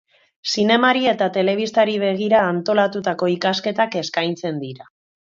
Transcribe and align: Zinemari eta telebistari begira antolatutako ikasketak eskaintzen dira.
Zinemari 0.51 1.03
eta 1.11 1.27
telebistari 1.35 1.97
begira 2.05 2.39
antolatutako 2.53 3.29
ikasketak 3.37 3.99
eskaintzen 4.03 4.59
dira. 4.65 4.89